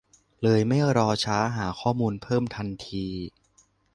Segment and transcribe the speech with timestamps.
[0.43, 3.05] เลยไม่รอช้าหาข้อมูลเพิ่มทันที